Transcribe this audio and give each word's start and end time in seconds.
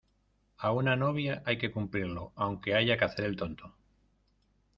a 0.57 0.71
una 0.71 0.95
novia 0.95 1.43
hay 1.45 1.59
que 1.59 1.71
cumplirlo, 1.71 2.33
aunque 2.35 2.73
haya 2.73 2.97
que 2.97 3.05
hacer 3.05 3.25
el 3.25 3.35
tonto 3.35 3.71